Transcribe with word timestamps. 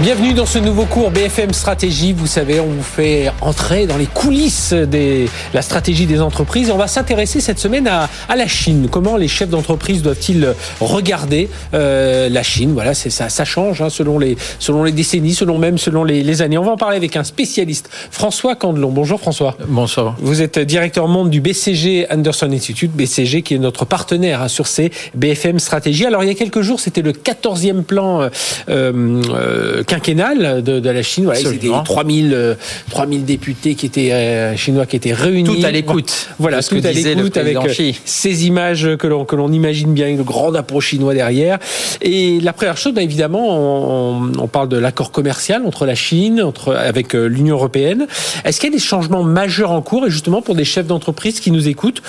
Bienvenue 0.00 0.34
dans 0.34 0.44
ce 0.44 0.58
nouveau 0.58 0.86
cours 0.86 1.12
BFM 1.12 1.52
Stratégie. 1.52 2.12
Vous 2.12 2.26
savez, 2.26 2.58
on 2.58 2.66
vous 2.66 2.82
fait 2.82 3.30
entrer 3.40 3.86
dans 3.86 3.96
les 3.96 4.06
coulisses 4.06 4.72
de 4.72 5.26
la 5.54 5.62
stratégie 5.62 6.06
des 6.06 6.20
entreprises. 6.20 6.72
On 6.72 6.76
va 6.76 6.88
s'intéresser 6.88 7.40
cette 7.40 7.60
semaine 7.60 7.86
à, 7.86 8.08
la 8.34 8.48
Chine. 8.48 8.88
Comment 8.90 9.16
les 9.16 9.28
chefs 9.28 9.48
d'entreprise 9.48 10.02
doivent-ils 10.02 10.52
regarder 10.80 11.48
euh, 11.74 12.28
la 12.28 12.42
Chine? 12.42 12.72
Voilà, 12.72 12.92
c'est 12.92 13.08
ça, 13.08 13.28
ça 13.28 13.44
change 13.44 13.82
hein, 13.82 13.88
selon 13.88 14.18
les 14.18 14.36
selon 14.58 14.82
les 14.82 14.90
décennies, 14.90 15.32
selon 15.32 15.58
même 15.58 15.78
selon 15.78 16.02
les, 16.02 16.42
années. 16.42 16.58
On 16.58 16.64
va 16.64 16.72
en 16.72 16.76
parler 16.76 16.96
avec 16.96 17.16
un 17.16 17.22
spécialiste, 17.22 17.88
François 18.10 18.56
Candelon. 18.56 18.90
Bonjour 18.90 19.20
François. 19.20 19.56
Bonsoir. 19.68 20.16
Vous 20.18 20.42
êtes 20.42 20.58
directeur 20.58 21.06
monde 21.06 21.30
du 21.30 21.40
BCG 21.40 22.08
Anderson 22.10 22.50
Institute, 22.50 22.90
BCG 22.90 23.42
qui 23.42 23.54
est 23.54 23.58
notre 23.58 23.84
partenaire 23.84 24.42
hein, 24.42 24.48
sur 24.48 24.66
ces 24.66 24.90
BFM 25.14 25.60
Stratégie. 25.60 26.04
Alors 26.04 26.24
il 26.24 26.26
y 26.26 26.32
a 26.32 26.34
quelques 26.34 26.62
jours, 26.62 26.80
c'était 26.80 27.02
le 27.02 27.12
14e 27.12 27.84
plan. 27.84 28.22
Euh, 28.22 28.30
euh, 28.68 29.83
quinquennal 29.86 30.62
de, 30.62 30.80
de 30.80 30.90
la 30.90 31.02
Chine. 31.02 31.24
Voilà, 31.24 31.40
c'était 31.40 31.68
3000, 31.84 32.56
3000 32.90 33.24
députés 33.24 33.74
qui 33.74 33.86
étaient 33.86 34.12
euh, 34.12 34.56
chinois 34.56 34.86
qui 34.86 34.96
étaient 34.96 35.12
réunis. 35.12 35.60
Tout 35.60 35.66
à 35.66 35.70
l'écoute. 35.70 36.28
Voilà, 36.38 36.62
tout 36.62 36.80
à 36.82 36.92
l'écoute 36.92 37.36
avec 37.36 37.56
euh, 37.56 37.92
ces 38.04 38.46
images 38.46 38.96
que 38.98 39.06
l'on 39.06 39.24
que 39.24 39.36
l'on 39.36 39.52
imagine 39.52 39.92
bien, 39.92 40.14
le 40.16 40.22
grand 40.22 40.52
drapeau 40.52 40.80
chinois 40.80 41.14
derrière. 41.14 41.58
Et 42.02 42.40
la 42.40 42.52
première 42.52 42.76
chose, 42.76 42.94
évidemment, 42.96 43.46
on, 43.48 44.32
on 44.38 44.48
parle 44.48 44.68
de 44.68 44.76
l'accord 44.76 45.12
commercial 45.12 45.62
entre 45.66 45.86
la 45.86 45.94
Chine, 45.94 46.42
entre 46.42 46.74
avec 46.74 47.14
euh, 47.14 47.26
l'Union 47.26 47.56
européenne. 47.56 48.06
Est-ce 48.44 48.60
qu'il 48.60 48.70
y 48.70 48.72
a 48.72 48.76
des 48.76 48.82
changements 48.82 49.22
majeurs 49.22 49.70
en 49.70 49.82
cours 49.82 50.06
et 50.06 50.10
justement 50.10 50.42
pour 50.42 50.54
des 50.54 50.64
chefs 50.64 50.86
d'entreprise 50.86 51.40
qui 51.40 51.50
nous 51.50 51.68
écoutent? 51.68 52.02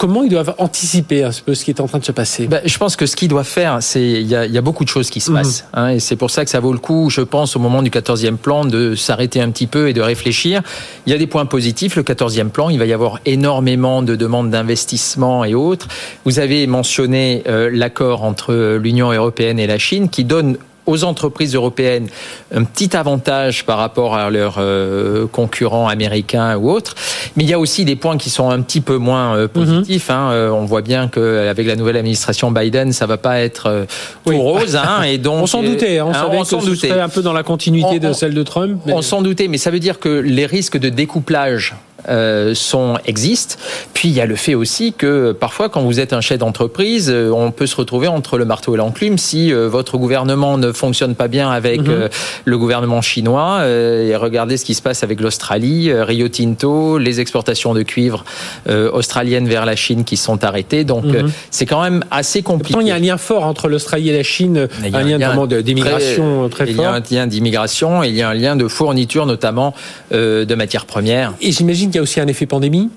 Comment 0.00 0.22
ils 0.22 0.30
doivent 0.30 0.54
anticiper 0.56 1.24
un 1.24 1.30
peu 1.44 1.54
ce 1.54 1.62
qui 1.62 1.70
est 1.70 1.78
en 1.78 1.86
train 1.86 1.98
de 1.98 2.04
se 2.06 2.12
passer 2.12 2.46
ben, 2.46 2.62
Je 2.64 2.78
pense 2.78 2.96
que 2.96 3.04
ce 3.04 3.14
qu'ils 3.14 3.28
doivent 3.28 3.46
faire, 3.46 3.82
c'est 3.82 4.02
il 4.02 4.26
y, 4.26 4.34
a, 4.34 4.60
beaucoup 4.62 4.82
de 4.82 4.88
choses 4.88 5.10
qui 5.10 5.20
se 5.20 5.30
mhm. 5.30 5.36
passent. 5.36 5.66
Hein, 5.74 5.88
et 5.90 6.00
c'est 6.00 6.16
pour 6.16 6.30
ça 6.30 6.42
que 6.42 6.50
ça 6.50 6.58
vaut 6.58 6.72
le 6.72 6.78
coup, 6.78 7.10
je 7.10 7.20
pense, 7.20 7.54
au 7.54 7.58
moment 7.58 7.82
du 7.82 7.90
14e 7.90 8.36
plan, 8.36 8.64
de 8.64 8.94
s'arrêter 8.94 9.42
un 9.42 9.50
petit 9.50 9.66
peu 9.66 9.90
et 9.90 9.92
de 9.92 10.00
réfléchir. 10.00 10.62
Il 11.04 11.12
y 11.12 11.14
a 11.14 11.18
des 11.18 11.26
points 11.26 11.44
positifs. 11.44 11.96
Le 11.96 12.02
14e 12.02 12.48
plan, 12.48 12.70
il 12.70 12.78
va 12.78 12.86
y 12.86 12.94
avoir 12.94 13.20
énormément 13.26 14.02
de 14.02 14.16
demandes 14.16 14.48
d'investissement 14.48 15.44
et 15.44 15.54
autres. 15.54 15.86
Vous 16.24 16.38
avez 16.38 16.66
mentionné 16.66 17.42
euh, 17.46 17.68
l'accord 17.70 18.24
entre 18.24 18.76
l'Union 18.76 19.12
européenne 19.12 19.58
et 19.58 19.66
la 19.66 19.78
Chine 19.78 20.08
qui 20.08 20.24
donne 20.24 20.56
aux 20.86 21.04
entreprises 21.04 21.54
européennes 21.54 22.08
un 22.54 22.64
petit 22.64 22.96
avantage 22.96 23.64
par 23.64 23.78
rapport 23.78 24.14
à 24.14 24.30
leurs 24.30 24.56
euh, 24.58 25.26
concurrents 25.26 25.88
américains 25.88 26.56
ou 26.56 26.70
autres. 26.70 26.94
Mais 27.36 27.44
il 27.44 27.50
y 27.50 27.52
a 27.52 27.58
aussi 27.58 27.84
des 27.84 27.96
points 27.96 28.16
qui 28.16 28.30
sont 28.30 28.50
un 28.50 28.60
petit 28.60 28.80
peu 28.80 28.96
moins 28.96 29.36
euh, 29.36 29.48
positifs. 29.48 30.08
Mhm. 30.08 30.16
Hein. 30.16 30.30
Euh, 30.32 30.50
on 30.50 30.64
voit 30.64 30.82
bien 30.82 31.08
qu'avec 31.08 31.66
la 31.66 31.76
nouvelle 31.76 31.96
administration 31.96 32.50
Biden, 32.50 32.92
ça 32.92 33.06
va 33.06 33.16
pas 33.16 33.40
être 33.40 33.86
tout 34.24 34.38
rose. 34.38 34.76
Hein. 34.76 35.02
et 35.02 35.18
donc, 35.18 35.42
on 35.42 35.46
s'en 35.46 35.62
doutait. 35.62 35.98
Hein. 35.98 36.06
On 36.08 36.14
savait 36.14 36.38
on 36.38 36.42
que 36.42 36.66
ce 36.66 36.74
serait 36.74 37.00
un 37.00 37.08
peu 37.08 37.22
dans 37.22 37.32
la 37.32 37.42
continuité 37.42 38.00
de 38.00 38.12
celle 38.12 38.34
de 38.34 38.42
Trump. 38.42 38.80
On 38.86 39.02
s'en 39.02 39.22
doutait, 39.22 39.48
mais 39.48 39.58
ça 39.58 39.70
veut 39.70 39.80
dire 39.80 39.98
que 39.98 40.08
les 40.08 40.46
risques 40.46 40.78
de 40.78 40.88
découplage 40.88 41.74
euh, 42.08 42.54
sont 42.54 42.96
existent. 43.04 43.56
Puis 43.92 44.08
il 44.08 44.14
y 44.14 44.20
a 44.20 44.26
le 44.26 44.36
fait 44.36 44.54
aussi 44.54 44.92
que 44.92 45.32
parfois, 45.32 45.68
quand 45.68 45.82
vous 45.82 46.00
êtes 46.00 46.12
un 46.12 46.20
chef 46.20 46.38
d'entreprise, 46.38 47.10
euh, 47.10 47.30
on 47.30 47.50
peut 47.50 47.66
se 47.66 47.76
retrouver 47.76 48.08
entre 48.08 48.38
le 48.38 48.44
marteau 48.46 48.74
et 48.74 48.78
l'enclume 48.78 49.18
si 49.18 49.52
euh, 49.52 49.68
votre 49.68 49.98
gouvernement 49.98 50.56
ne 50.56 50.72
fonctionne 50.72 51.14
pas 51.14 51.28
bien 51.28 51.50
avec 51.50 51.82
mhm. 51.82 52.08
le 52.44 52.58
gouvernement 52.58 53.02
chinois. 53.02 53.66
et 53.66 54.16
regardez 54.16 54.56
ce 54.56 54.64
qui 54.64 54.74
se 54.74 54.82
passe 54.82 55.02
avec 55.02 55.20
l'Australie, 55.20 55.92
Rio 55.92 56.28
Tinto, 56.28 56.98
les 56.98 57.20
exportations 57.20 57.74
de 57.74 57.82
cuivre 57.82 58.24
australiennes 58.68 59.48
vers 59.48 59.66
la 59.66 59.76
Chine 59.76 60.04
qui 60.04 60.16
sont 60.16 60.42
arrêtées. 60.44 60.84
Donc 60.84 61.04
mhm. 61.04 61.30
c'est 61.50 61.66
quand 61.66 61.82
même 61.82 62.04
assez 62.10 62.42
compliqué. 62.42 62.80
il 62.80 62.88
y 62.88 62.90
a 62.90 62.94
un 62.94 62.98
lien 62.98 63.18
fort 63.18 63.44
entre 63.44 63.68
l'Australie 63.68 64.10
et 64.10 64.16
la 64.16 64.22
Chine, 64.22 64.68
un, 64.82 65.02
lien, 65.02 65.18
notamment 65.18 65.46
d'immigration 65.46 66.48
très, 66.48 66.64
très, 66.64 66.74
fort. 66.74 66.84
Il 66.84 67.14
y 67.14 67.18
a 67.18 67.22
un 67.22 67.24
lien 67.24 67.26
d'immigration 67.26 68.02
et 68.02 68.08
il 68.08 68.14
y 68.14 68.22
a 68.22 68.28
un 68.28 68.34
lien 68.34 68.56
de 68.56 68.68
fourniture 68.68 69.26
notamment 69.26 69.74
de 70.10 70.54
matières 70.54 70.86
premières. 70.86 71.34
Et 71.40 71.52
j'imagine 71.52 71.89
qu'il 71.90 71.96
y 71.96 71.98
a 71.98 72.02
aussi 72.02 72.20
un 72.20 72.26
effet 72.26 72.46
pandémie 72.46 72.90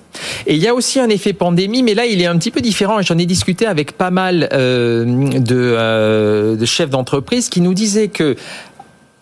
Et 0.47 0.55
il 0.55 0.61
y 0.61 0.67
a 0.67 0.73
aussi 0.73 0.99
un 0.99 1.09
effet 1.09 1.33
pandémie, 1.33 1.83
mais 1.83 1.93
là, 1.93 2.05
il 2.05 2.21
est 2.21 2.25
un 2.25 2.37
petit 2.37 2.51
peu 2.51 2.61
différent. 2.61 3.01
J'en 3.01 3.17
ai 3.17 3.25
discuté 3.25 3.65
avec 3.65 3.93
pas 3.93 4.11
mal 4.11 4.49
euh, 4.53 5.05
euh, 5.51 6.55
de 6.55 6.65
chefs 6.65 6.89
d'entreprise 6.89 7.49
qui 7.49 7.61
nous 7.61 7.73
disaient 7.73 8.07
que 8.07 8.35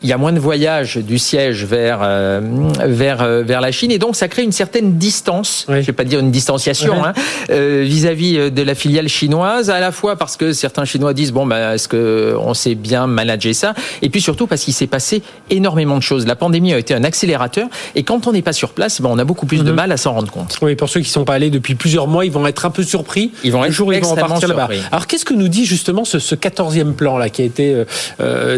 il 0.03 0.09
y 0.09 0.13
a 0.13 0.17
moins 0.17 0.34
de 0.34 0.39
voyages 0.39 0.97
du 0.97 1.19
siège 1.19 1.63
vers 1.66 2.00
euh, 2.01 2.41
vers 2.85 3.22
euh, 3.22 3.44
vers 3.44 3.62
la 3.62 3.72
Chine 3.72 3.91
et 3.91 4.00
donc 4.00 4.16
ça 4.16 4.28
crée 4.28 4.41
une 4.41 4.51
certaine 4.51 4.97
distance. 4.97 5.66
Je 5.69 5.73
vais 5.73 5.94
pas 5.94 6.03
dire 6.03 6.19
une 6.19 6.31
distanciation 6.31 7.06
hein, 7.06 7.13
euh, 7.51 7.84
vis-à-vis 7.85 8.51
de 8.51 8.61
la 8.63 8.73
filiale 8.73 9.07
chinoise, 9.07 9.69
à 9.69 9.79
la 9.79 9.91
fois 9.91 10.16
parce 10.16 10.38
que 10.38 10.53
certains 10.53 10.85
Chinois 10.85 11.13
disent 11.13 11.31
bon 11.31 11.45
bah 11.45 11.75
est-ce 11.75 11.88
que 11.88 12.35
on 12.40 12.53
sait 12.53 12.73
bien 12.73 13.06
manager 13.06 13.53
ça, 13.53 13.73
et 14.01 14.09
puis 14.09 14.22
surtout 14.22 14.47
parce 14.47 14.63
qu'il 14.63 14.73
s'est 14.73 14.88
passé 14.88 15.22
énormément 15.50 15.97
de 15.97 16.03
choses. 16.03 16.25
La 16.25 16.35
pandémie 16.35 16.73
a 16.73 16.79
été 16.79 16.94
un 16.94 17.03
accélérateur 17.03 17.67
et 17.95 18.03
quand 18.03 18.25
on 18.25 18.31
n'est 18.31 18.41
pas 18.41 18.53
sur 18.53 18.69
place, 18.69 19.01
ben, 19.01 19.09
on 19.11 19.19
a 19.19 19.23
beaucoup 19.23 19.45
plus 19.45 19.63
de 19.63 19.69
mhm. 19.69 19.75
mal 19.75 19.91
à 19.91 19.97
s'en 19.97 20.13
rendre 20.13 20.31
compte. 20.31 20.57
Oui, 20.61 20.75
pour 20.75 20.90
ceux 20.90 21.01
qui 21.01 21.09
sont 21.09 21.25
pas 21.25 21.35
allés 21.35 21.50
depuis 21.50 21.75
plusieurs 21.75 22.07
mois, 22.07 22.25
ils 22.25 22.31
vont 22.31 22.47
être 22.47 22.66
un 22.66 22.72
peu 22.72 22.84
surpris. 22.84 23.31
Ils 23.44 23.51
vont 23.51 23.63
être 23.66 23.72
jour, 23.72 23.94
ils 23.94 24.01
vont 24.01 24.11
repartir 24.11 24.47
là-bas. 24.47 24.69
Alors 24.91 25.06
qu'est-ce 25.06 25.25
que 25.25 25.34
nous 25.34 25.47
dit 25.47 25.66
justement 25.66 26.06
ce, 26.06 26.17
ce 26.17 26.34
14e 26.34 26.94
plan 26.94 27.17
là 27.19 27.29
qui 27.29 27.44
a 27.44 27.45
été 27.45 27.84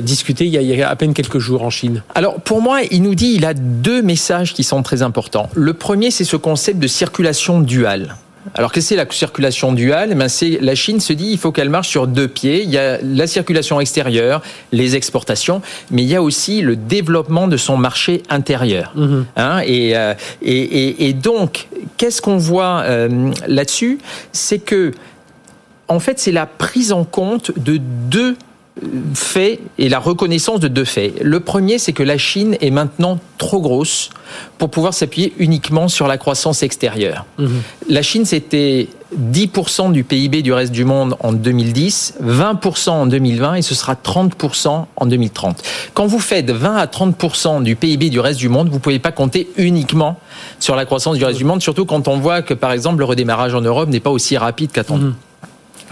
discuté 0.02 0.46
il 0.46 0.52
y, 0.52 0.58
a, 0.58 0.62
il 0.62 0.68
y 0.68 0.82
a 0.82 0.90
à 0.90 0.96
peine 0.96 1.14
quelques 1.14 1.33
jours 1.40 1.64
en 1.64 1.70
Chine 1.70 2.04
Alors 2.16 2.40
pour 2.42 2.62
moi, 2.62 2.82
il 2.92 3.02
nous 3.02 3.16
dit 3.16 3.34
il 3.36 3.46
a 3.46 3.54
deux 3.54 4.02
messages 4.02 4.54
qui 4.54 4.64
sont 4.64 4.84
très 4.84 5.02
importants. 5.02 5.50
Le 5.54 5.74
premier, 5.74 6.12
c'est 6.12 6.24
ce 6.24 6.38
concept 6.38 6.80
de 6.80 6.88
circulation 6.88 7.62
duale. 7.62 8.16
Alors 8.56 8.72
qu'est-ce 8.72 8.88
que 8.88 8.90
c'est 8.90 8.96
la 8.96 9.10
circulation 9.10 9.72
duale? 9.72 10.16
Ben, 10.16 10.28
c'est 10.28 10.60
la 10.62 10.76
Chine 10.76 11.00
se 11.00 11.14
dit 11.14 11.28
il 11.32 11.38
faut 11.38 11.52
qu'elle 11.52 11.70
marche 11.70 11.90
sur 11.90 12.08
deux 12.08 12.28
pieds. 12.28 12.64
Il 12.64 12.70
y 12.70 12.78
a 12.78 13.00
la 13.02 13.28
circulation 13.28 13.80
extérieure, 13.80 14.42
les 14.72 14.96
exportations, 14.96 15.62
mais 15.92 16.04
il 16.04 16.10
y 16.10 16.16
a 16.16 16.22
aussi 16.22 16.62
le 16.62 16.76
développement 16.76 17.48
de 17.48 17.58
son 17.58 17.78
marché 17.78 18.22
intérieur. 18.30 18.92
Mhm. 18.96 19.26
Hein, 19.38 19.62
euh, 19.68 20.14
et, 20.42 20.52
et, 20.52 21.08
et, 21.08 21.14
donc 21.14 21.68
qu'est-ce 21.98 22.22
qu'on 22.22 22.38
voit 22.38 22.82
euh, 22.84 23.32
là-dessus? 23.48 24.00
C'est 24.34 24.60
que 24.60 24.92
en 25.88 26.00
fait 26.00 26.20
c'est 26.20 26.32
la 26.32 26.46
prise 26.46 26.92
en 26.92 27.06
compte 27.06 27.58
de 27.58 27.78
deux 27.78 28.36
fait 29.14 29.60
et 29.78 29.88
la 29.88 30.00
reconnaissance 30.00 30.60
de 30.60 30.68
deux 30.68 30.86
faits. 30.86 31.22
Le 31.22 31.40
premier, 31.40 31.78
c'est 31.78 31.94
que 31.94 32.04
la 32.04 32.18
Chine 32.18 32.58
est 32.60 32.72
maintenant 32.72 33.20
trop 33.38 33.62
grosse 33.62 34.10
pour 34.58 34.70
pouvoir 34.70 34.94
s'appuyer 34.94 35.34
uniquement 35.38 35.88
sur 35.88 36.08
la 36.08 36.18
croissance 36.18 36.64
extérieure. 36.64 37.26
Mhm. 37.38 37.62
La 37.90 38.02
Chine, 38.02 38.26
c'était 38.26 38.88
10% 39.16 39.92
du 39.92 40.04
PIB 40.04 40.42
du 40.42 40.52
reste 40.54 40.72
du 40.72 40.86
monde 40.86 41.16
en 41.20 41.34
2010, 41.34 42.16
20% 42.20 42.90
en 42.90 43.06
2020 43.06 43.56
et 43.56 43.62
ce 43.62 43.76
sera 43.76 43.94
30% 43.96 44.88
en 44.96 45.06
2030. 45.06 45.62
Quand 45.94 46.08
vous 46.08 46.20
faites 46.20 46.50
20 46.50 46.76
à 46.76 46.88
30% 46.88 47.62
du 47.62 47.76
PIB 47.76 48.10
du 48.10 48.20
reste 48.20 48.40
du 48.40 48.50
monde, 48.50 48.70
vous 48.70 48.76
ne 48.76 48.80
pouvez 48.80 49.00
pas 49.00 49.12
compter 49.12 49.50
uniquement 49.58 50.20
sur 50.60 50.76
la 50.76 50.86
croissance 50.86 51.18
du 51.18 51.26
reste 51.26 51.38
du 51.38 51.46
monde, 51.46 51.62
surtout 51.62 51.86
quand 51.86 52.08
on 52.08 52.18
voit 52.18 52.42
que, 52.42 52.56
par 52.56 52.72
exemple, 52.72 53.00
le 53.00 53.06
redémarrage 53.06 53.54
en 53.54 53.62
Europe 53.62 53.90
n'est 53.90 54.00
pas 54.00 54.10
aussi 54.10 54.36
rapide 54.36 54.72
qu'attendu. 54.72 55.06
Mhm. 55.06 55.16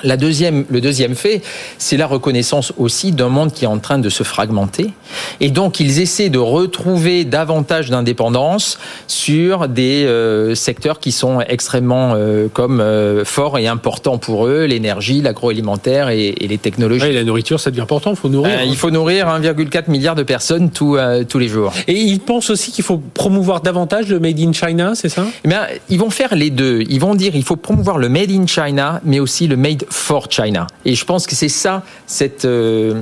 La 0.04 0.18
deuxième, 0.18 0.66
le 0.70 0.82
deuxième 0.82 1.16
fait, 1.16 1.42
c'est 1.78 1.98
la 1.98 2.08
reconnaissance 2.08 2.74
aussi 2.78 3.12
d'un 3.12 3.30
monde 3.30 3.54
qui 3.54 3.66
est 3.66 3.68
en 3.68 3.80
train 3.80 4.00
de 4.00 4.10
se 4.10 4.24
fragmenter. 4.24 4.92
Et 5.40 5.50
donc, 5.50 5.80
ils 5.80 6.00
essaient 6.00 6.30
de 6.30 6.40
retrouver 6.40 7.26
davantage 7.26 7.90
d'indépendance 7.90 8.80
sur 9.08 9.68
des 9.68 10.06
euh, 10.06 10.56
secteurs 10.56 11.00
qui 11.00 11.12
sont 11.12 11.42
extrêmement 11.42 12.14
euh, 12.16 12.48
comme 12.52 12.80
euh, 12.80 13.26
forts 13.26 13.58
et 13.58 13.68
importants 13.68 14.18
pour 14.18 14.48
eux, 14.48 14.66
l'énergie, 14.66 15.22
l'agroalimentaire 15.22 16.10
et, 16.10 16.36
les 16.42 16.58
technologies. 16.58 17.06
et 17.06 17.14
la 17.14 17.24
nourriture, 17.24 17.60
ça 17.60 17.70
devient 17.70 17.82
important, 17.82 18.12
il 18.12 18.18
faut 18.18 18.30
nourrir. 18.30 18.64
il 18.64 18.76
faut 18.76 18.92
nourrir 18.92 19.28
1,4 19.28 19.90
milliard 19.90 20.16
de 20.16 20.24
personnes 20.24 20.70
tous 20.70 20.98
tous 21.28 21.40
les 21.40 21.48
jours. 21.48 21.74
Et 21.88 21.94
ils 21.94 22.20
pensent 22.20 22.50
aussi 22.50 22.72
qu'il 22.72 22.84
faut 22.84 23.02
promouvoir 23.14 23.62
davantage 23.62 24.08
le 24.08 24.20
Made 24.20 24.40
in 24.40 24.54
China, 24.54 24.94
c'est 24.96 25.10
ça? 25.10 25.26
Eh 25.44 25.48
bien, 25.48 25.68
Ils 25.90 26.00
vont 26.00 26.10
faire 26.10 26.36
les 26.36 26.50
deux. 26.50 26.84
Ils 26.90 27.00
vont 27.00 27.16
dire 27.16 27.36
il 27.36 27.44
faut 27.44 27.56
promouvoir 27.56 27.98
le 27.98 28.10
Made 28.10 28.32
in 28.32 28.46
China, 28.48 29.02
mais 29.04 29.20
aussi 29.20 29.48
le 29.48 29.58
Made 29.58 29.86
for 29.92 30.28
China. 30.30 30.68
Et 30.86 30.96
je 30.96 31.06
pense 31.06 31.28
que 31.28 31.36
c'est 31.36 31.50
ça, 31.50 31.84
cette, 32.08 32.46
euh, 32.46 32.94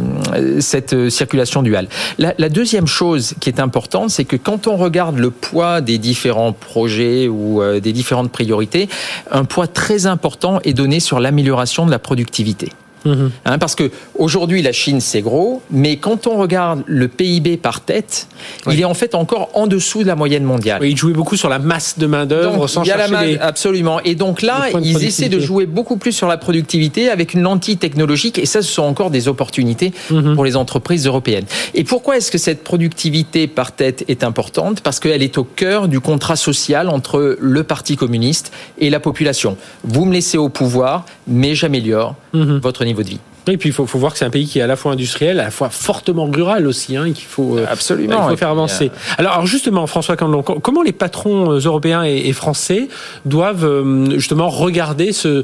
cette 0.59 1.09
circulation 1.09 1.61
duale. 1.61 1.87
La, 2.17 2.33
la, 2.37 2.49
deuxième 2.49 2.87
chose 2.87 3.35
qui 3.39 3.49
est 3.49 3.59
importante, 3.59 4.09
c'est 4.09 4.25
que 4.25 4.35
quand 4.35 4.67
on 4.67 4.75
regarde 4.75 5.17
le 5.17 5.29
poids 5.29 5.81
des 5.81 5.97
différents 5.97 6.51
projets 6.51 7.27
ou 7.27 7.61
euh, 7.61 7.79
des 7.79 7.93
différentes 7.93 8.31
priorités, 8.31 8.89
un 9.31 9.45
poids 9.45 9.67
très 9.67 10.07
important 10.07 10.59
est 10.63 10.73
donné 10.73 10.99
sur 10.99 11.19
l'amélioration 11.19 11.85
de 11.85 11.91
la 11.91 11.99
productivité. 11.99 12.71
Hein, 13.05 13.57
parce 13.57 13.75
que 13.75 13.91
aujourd'hui 14.17 14.61
la 14.61 14.71
Chine 14.71 15.01
c'est 15.01 15.21
gros, 15.21 15.61
mais 15.71 15.97
quand 15.97 16.27
on 16.27 16.37
regarde 16.37 16.83
le 16.85 17.07
PIB 17.07 17.57
par 17.57 17.81
tête, 17.81 18.27
il 18.69 18.79
est 18.79 18.85
en 18.85 18.93
fait 18.93 19.15
encore 19.15 19.49
en 19.53 19.67
dessous 19.67 20.03
de 20.03 20.07
la 20.07 20.15
moyenne 20.15 20.43
mondiale. 20.43 20.81
il 20.83 20.97
jouait 20.97 21.13
beaucoup 21.13 21.37
sur 21.37 21.49
la 21.49 21.59
masse 21.59 21.97
de 21.97 22.05
main 22.05 22.25
d'œuvre 22.25 22.67
sans 22.67 22.83
il 22.83 22.87
y 22.87 22.91
a 22.91 22.97
la 22.97 23.45
absolument. 23.45 23.99
Et 24.01 24.15
donc 24.15 24.41
là, 24.41 24.67
ils 24.81 25.03
essaient 25.03 25.29
de 25.29 25.39
jouer 25.39 25.65
beaucoup 25.65 25.97
plus 25.97 26.11
sur 26.11 26.27
la 26.27 26.37
productivité 26.37 27.09
avec 27.09 27.33
une 27.33 27.41
lentille 27.41 27.77
technologique, 27.77 28.37
et 28.37 28.45
ça, 28.45 28.61
ce 28.61 28.71
sont 28.71 28.83
encore 28.83 29.11
des 29.11 29.27
opportunités 29.27 29.93
mhm. 30.09 30.35
pour 30.35 30.45
les 30.45 30.55
entreprises 30.55 31.05
européennes. 31.05 31.45
Et 31.73 31.83
pourquoi 31.83 32.17
est-ce 32.17 32.31
que 32.31 32.37
cette 32.37 32.63
productivité 32.63 33.47
par 33.47 33.71
tête 33.71 34.03
est 34.07 34.23
importante? 34.23 34.81
Parce 34.81 34.99
qu'elle 34.99 35.23
est 35.23 35.37
au 35.37 35.43
cœur 35.43 35.87
du 35.87 35.99
contrat 35.99 36.35
social 36.35 36.89
entre 36.89 37.37
le 37.39 37.63
Parti 37.63 37.95
communiste 37.95 38.51
et 38.79 38.89
la 38.89 38.99
population. 38.99 39.57
Vous 39.83 40.05
me 40.05 40.13
laissez 40.13 40.37
au 40.37 40.49
pouvoir, 40.49 41.05
mais 41.27 41.55
j'améliore 41.55 42.15
mhm. 42.33 42.59
votre 42.59 42.85
niveau 42.85 42.98
de 43.03 43.09
vie. 43.09 43.19
Et 43.47 43.57
puis 43.57 43.69
il 43.69 43.73
faut, 43.73 43.85
faut, 43.85 43.99
voir 43.99 44.13
que 44.13 44.19
c'est 44.19 44.25
un 44.25 44.29
pays 44.29 44.45
qui 44.45 44.59
est 44.59 44.61
à 44.61 44.67
la 44.67 44.75
fois 44.75 44.91
industriel, 44.91 45.39
à 45.39 45.45
la 45.45 45.51
fois 45.51 45.69
fortement 45.69 46.25
rural 46.25 46.67
aussi, 46.67 46.95
hein, 46.95 47.11
qu'il 47.11 47.25
faut 47.25 47.57
euh, 47.57 47.65
absolument 47.69 48.25
il 48.25 48.31
faut 48.31 48.37
faire 48.37 48.49
avancer. 48.49 48.91
Euh, 48.93 49.13
alors, 49.17 49.45
justement, 49.45 49.87
François 49.87 50.15
Candelon, 50.15 50.43
comment 50.43 50.81
les 50.81 50.91
patrons 50.91 51.51
euh, 51.51 51.59
européens 51.59 52.03
et, 52.03 52.31
français 52.33 52.87
doivent 53.25 53.67
justement 54.11 54.49
regarder 54.49 55.11
ce, 55.13 55.43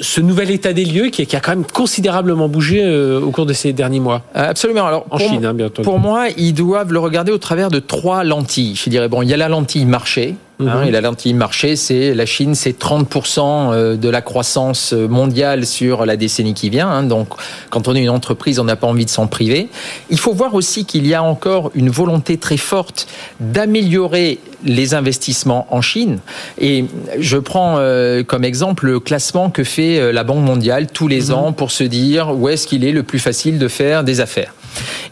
ce 0.00 0.20
nouvel 0.20 0.50
état 0.50 0.72
des 0.72 0.84
lieux 0.84 1.08
qui, 1.08 1.26
qui, 1.26 1.36
a 1.36 1.40
quand 1.40 1.52
même 1.52 1.66
considérablement 1.66 2.48
bougé 2.48 2.84
au 3.16 3.30
cours 3.30 3.46
de 3.46 3.52
ces 3.52 3.72
derniers 3.72 4.00
mois? 4.00 4.22
Absolument. 4.34 4.86
Alors 4.86 5.06
en 5.10 5.18
Chine, 5.18 5.44
hein, 5.44 5.52
bientôt. 5.52 5.82
Pour 5.82 5.98
moi, 5.98 6.28
ils 6.36 6.54
doivent 6.54 6.92
le 6.92 6.98
regarder 6.98 7.32
au 7.32 7.38
travers 7.38 7.68
de 7.70 7.78
trois 7.78 8.24
lentilles. 8.24 8.74
Je 8.76 8.88
dirais 8.88 9.08
bon, 9.08 9.22
il 9.22 9.28
y 9.28 9.34
a 9.34 9.36
la 9.36 9.48
lentille 9.48 9.84
marché 9.84 10.36
Hein, 10.58 10.80
mhm. 10.80 10.88
et 10.88 10.90
la 10.90 11.02
lentille 11.02 11.34
marché, 11.34 11.76
c'est 11.76 12.14
la 12.14 12.24
Chine, 12.24 12.54
c'est 12.54 12.78
30% 12.78 13.40
euh, 13.72 13.96
de 13.96 14.08
la 14.08 14.22
croissance 14.22 14.92
mondiale 14.92 15.66
sur 15.66 16.06
la 16.06 16.16
décennie 16.16 16.54
qui 16.54 16.70
vient. 16.70 16.88
Hein. 16.88 17.02
donc, 17.02 17.28
quand 17.70 17.88
on 17.88 17.94
est 17.94 18.02
une 18.02 18.10
entreprise, 18.10 18.58
on 18.58 18.64
n'a 18.64 18.76
pas 18.76 18.86
envie 18.86 19.04
de 19.04 19.10
s'en 19.10 19.26
priver. 19.26 19.68
Il 20.10 20.18
faut 20.18 20.32
voir 20.32 20.54
aussi 20.54 20.84
qu'il 20.86 21.06
y 21.06 21.14
a 21.14 21.22
encore 21.22 21.70
une 21.74 21.90
volonté 21.90 22.38
très 22.38 22.56
forte 22.56 23.06
d'améliorer 23.40 24.38
les 24.64 24.94
investissements 24.94 25.66
en 25.70 25.80
Chine. 25.80 26.18
Et 26.58 26.86
je 27.18 27.36
prends 27.36 27.76
euh, 27.78 28.22
comme 28.22 28.44
exemple 28.44 28.86
le 28.86 29.00
classement 29.00 29.50
que 29.50 29.64
fait 29.64 29.98
euh, 29.98 30.12
la 30.12 30.24
Banque 30.24 30.44
mondiale 30.44 30.86
tous 30.86 31.08
les 31.08 31.28
mhm. 31.28 31.34
ans 31.34 31.52
pour 31.52 31.70
se 31.70 31.84
dire 31.84 32.34
où 32.34 32.48
est-ce 32.48 32.66
qu'il 32.66 32.84
est 32.84 32.92
le 32.92 33.02
plus 33.02 33.18
facile 33.18 33.58
de 33.58 33.68
faire 33.68 34.04
des 34.04 34.20
affaires. 34.20 34.54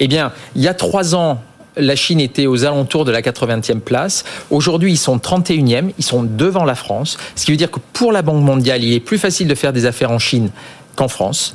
Eh 0.01 0.09
bien, 0.09 0.33
il 0.57 0.63
y 0.63 0.69
a 0.69 0.75
trois 0.75 1.15
ans, 1.15 1.43
la 1.77 1.97
Chine 1.97 2.21
était 2.21 2.47
aux 2.47 2.65
alentours 2.65 3.05
de 3.05 3.11
la 3.11 3.21
80e 3.21 3.81
place. 3.81 4.25
Aujourd'hui, 4.51 4.93
ils 4.93 4.99
sont 4.99 5.17
31e, 5.19 5.91
ils 5.99 6.05
sont 6.05 6.23
devant 6.23 6.65
la 6.65 6.75
France, 6.75 7.17
ce 7.37 7.45
qui 7.45 7.51
veut 7.51 7.57
dire 7.57 7.71
que 7.71 7.81
pour 7.93 8.13
la 8.13 8.23
Banque 8.23 8.43
mondiale, 8.43 8.83
il 8.85 8.93
est 8.93 9.01
plus 9.01 9.19
facile 9.19 9.49
de 9.49 9.55
faire 9.55 9.73
des 9.73 9.87
affaires 9.87 10.11
en 10.11 10.19
Chine 10.19 10.51
qu'en 10.97 11.09
France. 11.09 11.55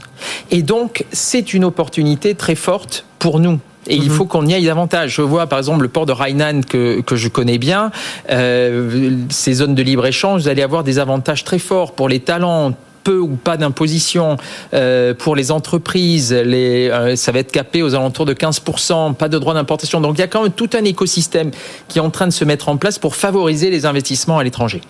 Et 0.52 0.62
donc, 0.62 1.06
c'est 1.12 1.54
une 1.54 1.64
opportunité 1.64 2.36
très 2.36 2.56
forte 2.56 3.06
pour 3.20 3.40
nous. 3.40 3.60
Et 3.88 3.96
il 3.96 4.10
mhm. 4.10 4.10
faut 4.10 4.26
qu'on 4.26 4.46
y 4.46 4.54
aille 4.54 4.66
davantage. 4.66 5.16
Je 5.16 5.22
vois 5.22 5.48
par 5.48 5.58
exemple 5.58 5.82
le 5.82 5.88
port 5.88 6.06
de 6.06 6.14
Hainan 6.14 6.62
que, 6.62 7.02
que 7.02 7.16
je 7.16 7.28
connais 7.28 7.58
bien. 7.58 7.92
Euh, 8.30 9.18
ces 9.30 9.54
zones 9.54 9.74
de 9.74 9.82
libre-échange, 9.82 10.44
vous 10.44 10.48
allez 10.48 10.62
avoir 10.62 10.84
des 10.84 11.00
avantages 11.00 11.44
très 11.44 11.60
forts 11.60 11.94
pour 11.94 12.10
les 12.10 12.20
talents, 12.20 12.76
peu 13.04 13.18
ou 13.18 13.36
pas 13.36 13.58
d'imposition 13.58 14.38
euh, 14.74 15.14
pour 15.14 15.36
les 15.36 15.52
entreprises, 15.52 16.34
les, 16.34 16.90
euh, 16.90 17.16
ça 17.16 17.32
va 17.32 17.40
être 17.40 17.52
capé 17.52 17.82
aux 17.82 17.96
alentours 17.96 18.26
de 18.26 18.34
15%, 18.34 19.16
pas 19.16 19.30
de 19.30 19.38
droit 19.38 19.54
d'importation. 19.54 20.02
Donc 20.02 20.18
il 20.18 20.22
y 20.22 20.24
a 20.24 20.28
quand 20.28 20.44
même 20.44 20.52
tout 20.52 20.70
un 20.74 20.84
écosystème 20.84 21.52
qui 21.88 22.00
est 22.00 22.02
en 22.02 22.10
train 22.10 22.28
de 22.28 22.34
se 22.34 22.46
mettre 22.46 22.70
en 22.70 22.78
place 22.78 23.00
pour 23.00 23.16
favoriser 23.16 23.70
les 23.70 23.86
investissements 23.86 24.38
à 24.38 24.44
l'étranger. 24.44 24.82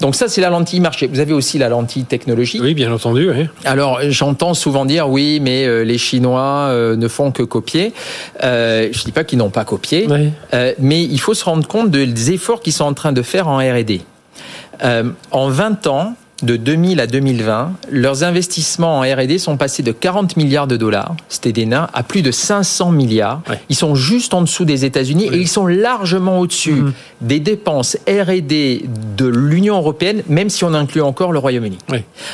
Donc 0.00 0.14
ça, 0.14 0.28
c'est 0.28 0.40
la 0.40 0.50
lentille 0.50 0.80
marché. 0.80 1.06
Vous 1.06 1.20
avez 1.20 1.32
aussi 1.32 1.58
la 1.58 1.68
lentille 1.68 2.04
technologique. 2.04 2.62
Oui, 2.62 2.74
bien 2.74 2.92
entendu. 2.92 3.30
Oui. 3.30 3.48
Alors 3.64 4.00
j'entends 4.08 4.54
souvent 4.54 4.84
dire 4.84 5.08
oui, 5.08 5.40
mais 5.40 5.66
euh, 5.66 5.82
les 5.82 5.98
Chinois 5.98 6.72
ne 6.72 7.08
font 7.08 7.32
que 7.32 7.42
copier. 7.42 7.92
je 8.40 8.86
ne 8.86 9.04
dis 9.04 9.12
pas 9.12 9.24
qu'ils 9.24 9.38
n'ont 9.38 9.50
pas 9.50 9.64
copié, 9.64 10.08
mais 10.78 11.02
il 11.02 11.20
faut 11.20 11.34
se 11.34 11.44
rendre 11.44 11.66
compte 11.66 11.90
des 11.90 12.32
efforts 12.32 12.60
qu'ils 12.60 12.72
sont 12.72 12.84
en 12.84 12.94
train 12.94 13.12
de 13.12 13.22
faire 13.22 13.48
en 13.48 13.58
R&D. 13.58 14.00
en 15.30 15.48
20 15.48 15.86
ans, 15.86 16.14
de 16.42 16.56
2000 16.56 17.00
à 17.00 17.06
2020, 17.06 17.72
leurs 17.90 18.24
investissements 18.24 18.98
en 18.98 19.02
R&D 19.02 19.38
sont 19.38 19.56
passés 19.56 19.82
de 19.82 19.92
40 19.92 20.36
milliards 20.36 20.66
de 20.66 20.76
dollars, 20.76 21.14
c'était 21.28 21.52
des 21.52 21.66
nains, 21.66 21.88
à 21.94 22.02
plus 22.02 22.22
de 22.22 22.30
500 22.30 22.90
milliards. 22.92 23.42
Ils 23.68 23.76
sont 23.76 23.94
juste 23.94 24.34
en 24.34 24.42
dessous 24.42 24.64
des 24.64 24.84
États-Unis 24.84 25.28
et 25.32 25.36
ils 25.36 25.48
sont 25.48 25.66
largement 25.66 26.40
au-dessus 26.40 26.72
mhm. 26.72 26.92
des 27.20 27.40
dépenses 27.40 27.96
R&D 28.08 28.84
de 29.16 29.26
l'Union 29.26 29.76
européenne, 29.76 30.22
même 30.28 30.50
si 30.50 30.64
on 30.64 30.74
inclut 30.74 31.02
encore 31.02 31.32
le 31.32 31.38
Royaume-Uni. 31.38 31.78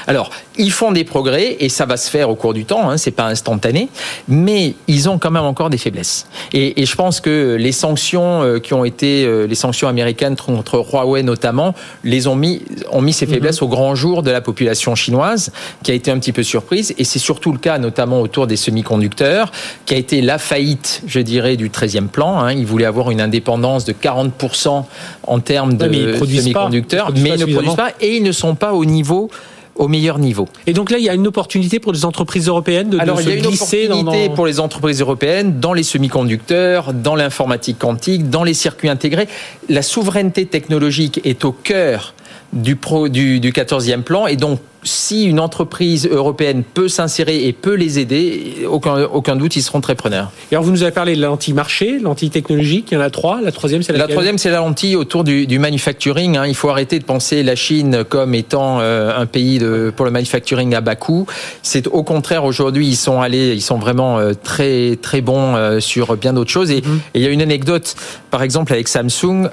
Alors, 0.06 0.30
ils 0.56 0.72
font 0.72 0.92
des 0.92 1.04
progrès 1.04 1.56
et 1.60 1.68
ça 1.68 1.86
va 1.86 1.96
se 1.96 2.10
faire 2.10 2.30
au 2.30 2.34
cours 2.34 2.54
du 2.54 2.64
temps, 2.64 2.90
hein, 2.90 2.96
c'est 2.96 3.10
pas 3.10 3.26
instantané, 3.26 3.88
mais 4.26 4.74
ils 4.86 5.08
ont 5.08 5.18
quand 5.18 5.30
même 5.30 5.44
encore 5.44 5.70
des 5.70 5.78
faiblesses. 5.78 6.26
Et, 6.52 6.80
et 6.80 6.86
je 6.86 6.94
pense 6.96 7.20
que 7.20 7.56
les 7.58 7.72
sanctions 7.72 8.42
euh, 8.42 8.58
qui 8.58 8.74
ont 8.74 8.84
été, 8.84 9.24
euh, 9.24 9.46
les 9.46 9.54
sanctions 9.54 9.88
américaines 9.88 10.36
contre 10.36 10.78
Huawei 10.78 11.22
notamment, 11.22 11.74
les 12.04 12.26
ont 12.26 12.36
mis, 12.36 12.62
ont 12.90 13.02
mis 13.02 13.12
ces 13.12 13.26
mhm. 13.26 13.32
faiblesses 13.34 13.62
au 13.62 13.68
grand 13.68 13.94
jour 13.98 14.22
de 14.22 14.30
la 14.30 14.40
population 14.40 14.94
chinoise, 14.94 15.52
qui 15.82 15.90
a 15.90 15.94
été 15.94 16.10
un 16.10 16.18
petit 16.18 16.32
peu 16.32 16.42
surprise. 16.42 16.94
Et 16.96 17.04
c'est 17.04 17.18
surtout 17.18 17.52
le 17.52 17.58
cas, 17.58 17.78
notamment 17.78 18.22
autour 18.22 18.46
des 18.46 18.56
semi-conducteurs, 18.56 19.52
qui 19.84 19.94
a 19.94 19.98
été 19.98 20.22
la 20.22 20.38
faillite, 20.38 21.02
je 21.06 21.20
dirais, 21.20 21.56
du 21.56 21.68
13e 21.68 22.08
plan. 22.08 22.38
Hein. 22.38 22.52
Ils 22.52 22.66
voulaient 22.66 22.86
avoir 22.86 23.10
une 23.10 23.20
indépendance 23.20 23.84
de 23.84 23.92
40% 23.92 24.84
en 25.24 25.40
termes 25.40 25.76
de 25.76 26.16
semi-conducteurs, 26.16 27.12
mais 27.12 27.30
ils 27.30 27.40
ne 27.40 27.52
produisent 27.52 27.76
pas 27.76 27.92
et 28.00 28.16
ils 28.16 28.22
ne 28.22 28.32
sont 28.32 28.54
pas 28.54 28.72
au 28.72 28.86
niveau 28.86 29.30
au 29.78 29.88
meilleur 29.88 30.18
niveau. 30.18 30.48
Et 30.66 30.72
donc 30.72 30.90
là, 30.90 30.98
il 30.98 31.04
y 31.04 31.08
a 31.08 31.14
une 31.14 31.26
opportunité 31.26 31.78
pour 31.78 31.92
les 31.92 32.04
entreprises 32.04 32.48
européennes 32.48 32.90
de, 32.90 32.98
Alors, 32.98 33.20
il 33.20 33.28
y 33.28 33.32
a 33.32 33.36
une 33.36 33.46
opportunité 33.46 34.28
pour 34.28 34.46
les 34.46 34.60
entreprises 34.60 35.00
européennes 35.00 35.60
dans 35.60 35.72
les 35.72 35.84
semi-conducteurs, 35.84 36.92
dans 36.92 37.14
l'informatique 37.14 37.78
quantique, 37.78 38.28
dans 38.28 38.44
les 38.44 38.54
circuits 38.54 38.88
intégrés. 38.88 39.28
La 39.68 39.82
souveraineté 39.82 40.46
technologique 40.46 41.20
est 41.24 41.44
au 41.44 41.52
cœur 41.52 42.14
du, 42.52 42.76
pro, 42.76 43.08
du, 43.08 43.40
du 43.40 43.52
14e 43.52 44.02
plan 44.02 44.26
et 44.26 44.36
donc 44.36 44.60
si 44.82 45.24
une 45.24 45.40
entreprise 45.40 46.08
européenne 46.10 46.62
peut 46.62 46.88
s'insérer 46.88 47.46
et 47.46 47.52
peut 47.52 47.74
les 47.74 47.98
aider, 47.98 48.66
aucun, 48.68 49.02
aucun 49.02 49.36
doute, 49.36 49.56
ils 49.56 49.62
seront 49.62 49.80
très 49.80 49.94
preneurs. 49.94 50.30
Et 50.50 50.54
alors, 50.54 50.64
vous 50.64 50.70
nous 50.70 50.82
avez 50.82 50.92
parlé 50.92 51.16
de 51.16 51.22
l'anti-marché, 51.22 51.98
l'anti-technologique, 51.98 52.88
il 52.90 52.94
y 52.94 52.96
en 52.96 53.00
a 53.00 53.10
trois. 53.10 53.40
La 53.40 53.52
troisième, 53.52 53.82
c'est 53.82 53.92
la 53.92 53.98
La 53.98 54.08
troisième, 54.08 54.38
c'est 54.38 54.50
la 54.50 54.58
lentille 54.58 54.96
autour 54.96 55.24
du, 55.24 55.46
du 55.46 55.58
manufacturing. 55.58 56.36
Hein. 56.36 56.46
Il 56.46 56.54
faut 56.54 56.68
arrêter 56.68 56.98
de 56.98 57.04
penser 57.04 57.42
la 57.42 57.56
Chine 57.56 58.04
comme 58.08 58.34
étant 58.34 58.80
euh, 58.80 59.16
un 59.16 59.26
pays 59.26 59.58
de, 59.58 59.92
pour 59.94 60.04
le 60.04 60.12
manufacturing 60.12 60.74
à 60.74 60.80
bas 60.80 60.96
coût. 60.96 61.26
C'est 61.62 61.86
au 61.88 62.02
contraire, 62.02 62.44
aujourd'hui, 62.44 62.86
ils 62.86 62.96
sont 62.96 63.20
allés, 63.20 63.54
ils 63.54 63.62
sont 63.62 63.78
vraiment 63.78 64.18
euh, 64.18 64.32
très, 64.34 64.96
très 65.00 65.20
bons 65.20 65.56
euh, 65.56 65.80
sur 65.80 66.16
bien 66.16 66.32
d'autres 66.32 66.50
choses. 66.50 66.70
Et, 66.70 66.80
mm-hmm. 66.80 66.98
et, 67.14 67.18
il 67.18 67.22
y 67.22 67.26
a 67.26 67.30
une 67.30 67.42
anecdote, 67.42 67.96
par 68.30 68.42
exemple, 68.42 68.72
avec 68.72 68.88
Samsung, 68.88 69.48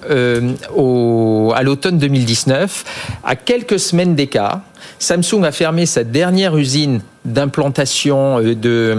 au, 0.75 1.51
à 1.55 1.63
l'automne 1.63 1.97
2019, 1.97 2.83
à 3.23 3.35
quelques 3.35 3.79
semaines 3.79 4.15
d'écart, 4.15 4.61
Samsung 4.99 5.43
a 5.43 5.51
fermé 5.51 5.85
sa 5.85 6.03
dernière 6.03 6.55
usine 6.57 7.01
d'implantation 7.25 8.39
euh, 8.39 8.55
de, 8.55 8.95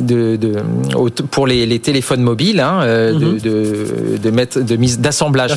de, 0.00 0.36
de, 0.36 1.22
pour 1.30 1.46
les, 1.46 1.66
les 1.66 1.78
téléphones 1.78 2.22
mobiles, 2.22 2.60
hein, 2.60 2.80
de, 2.86 3.38
de, 4.16 4.30
mettre 4.30 4.60
de 4.60 4.76
mise 4.76 4.98
d'assemblage, 4.98 5.50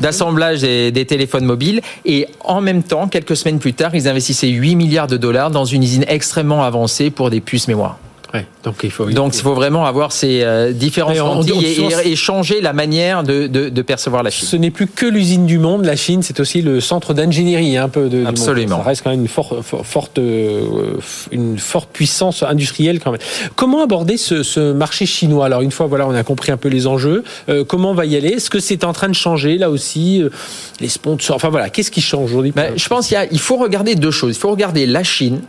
d'assemblage 0.00 0.60
des, 0.60 0.92
des, 0.92 1.04
téléphones 1.04 1.44
mobiles. 1.44 1.80
Et 2.04 2.26
en 2.44 2.60
même 2.60 2.82
temps, 2.82 3.08
quelques 3.08 3.36
semaines 3.36 3.58
plus 3.58 3.74
tard, 3.74 3.94
ils 3.94 4.08
investissaient 4.08 4.48
8 4.48 4.76
milliards 4.76 5.08
de 5.08 5.16
dollars 5.16 5.50
dans 5.50 5.64
une 5.64 5.82
usine 5.82 6.04
extrêmement 6.08 6.62
avancée 6.62 7.10
pour 7.10 7.30
des 7.30 7.40
puces 7.40 7.68
mémoire 7.68 7.98
donc 8.64 8.76
il 8.82 8.90
faut, 8.90 9.04
donc, 9.06 9.34
il 9.34 9.42
faut 9.42 9.54
vraiment 9.54 9.84
avoir 9.84 10.10
ces 10.12 10.42
euh, 10.42 10.72
différentes 10.72 11.46
et, 12.04 12.16
changer 12.16 12.60
la 12.60 12.72
manière 12.72 13.24
de, 13.24 13.46
de, 13.46 13.82
percevoir 13.82 14.22
la 14.22 14.30
Chine. 14.30 14.48
Ce 14.48 14.56
n'est 14.56 14.70
plus 14.70 14.86
que 14.86 15.04
l'usine 15.04 15.44
du 15.44 15.58
monde, 15.58 15.84
la 15.84 15.96
Chine, 15.96 16.22
c'est 16.22 16.40
aussi 16.40 16.62
le 16.62 16.80
centre 16.80 17.12
d'ingénierie 17.12 17.76
un 17.76 17.88
peu 17.88 18.08
de, 18.08 18.24
Absolument. 18.24 18.78
Ça 18.78 18.82
reste 18.84 19.02
quand 19.02 19.10
même 19.10 19.20
une, 19.20 19.28
forte, 19.28 20.18
euh, 20.18 20.96
une 21.30 21.58
forte 21.58 21.90
puissance 21.92 22.42
industrielle 22.42 23.00
quand 23.00 23.10
même. 23.10 23.20
Comment 23.54 23.82
aborder 23.82 24.16
ce, 24.16 24.42
ce, 24.42 24.72
marché 24.72 25.04
chinois? 25.04 25.46
Alors 25.46 25.60
une 25.60 25.72
fois, 25.72 25.86
voilà, 25.86 26.06
on 26.06 26.14
a 26.14 26.22
compris 26.22 26.52
un 26.52 26.56
peu 26.56 26.68
les 26.68 26.86
enjeux. 26.86 27.24
Euh, 27.48 27.64
comment 27.64 27.90
on 27.90 27.94
va 27.94 28.06
y 28.06 28.16
aller? 28.16 28.28
Est-ce 28.28 28.50
que 28.50 28.60
c'est 28.60 28.84
en 28.84 28.92
train 28.92 29.08
de 29.08 29.14
changer 29.14 29.58
là 29.58 29.68
aussi 29.68 30.22
Les 30.80 30.88
sponsors, 30.88 31.36
enfin 31.36 31.50
voilà, 31.50 31.68
qu'est-ce 31.68 31.90
qui 31.90 32.00
change 32.00 32.30
aujourd'hui? 32.30 32.52
Ben, 32.52 32.72
Je 32.76 32.88
pense 32.88 33.08
qu'il 33.08 33.18
il 33.30 33.40
faut 33.40 33.56
regarder 33.56 33.94
deux 33.94 34.10
choses. 34.10 34.36
Il 34.36 34.40
faut 34.40 34.50
regarder 34.50 34.86
la 34.86 35.02
Chine 35.02 35.42